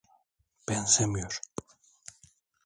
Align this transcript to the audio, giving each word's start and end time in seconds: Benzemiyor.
Benzemiyor. 0.67 1.41